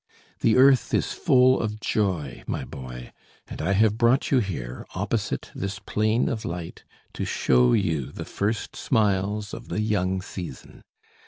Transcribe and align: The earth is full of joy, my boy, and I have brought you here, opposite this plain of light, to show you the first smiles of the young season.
The 0.39 0.57
earth 0.57 0.95
is 0.95 1.13
full 1.13 1.61
of 1.61 1.79
joy, 1.79 2.43
my 2.47 2.65
boy, 2.65 3.11
and 3.47 3.61
I 3.61 3.73
have 3.73 3.99
brought 3.99 4.31
you 4.31 4.39
here, 4.39 4.87
opposite 4.95 5.51
this 5.53 5.77
plain 5.77 6.27
of 6.27 6.43
light, 6.43 6.83
to 7.13 7.23
show 7.23 7.73
you 7.73 8.11
the 8.11 8.25
first 8.25 8.75
smiles 8.75 9.53
of 9.53 9.67
the 9.67 9.79
young 9.79 10.19
season. 10.23 10.81